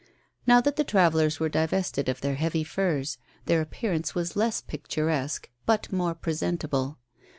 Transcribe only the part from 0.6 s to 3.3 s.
that the travellers were divested of their heavy furs,